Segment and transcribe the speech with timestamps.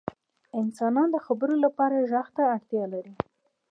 [0.59, 3.13] •انسانان د خبرو لپاره ږغ ته اړتیا لري.